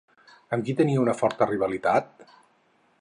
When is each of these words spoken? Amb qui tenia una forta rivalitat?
Amb 0.55 0.65
qui 0.69 0.73
tenia 0.79 1.03
una 1.03 1.15
forta 1.19 1.49
rivalitat? 1.53 2.29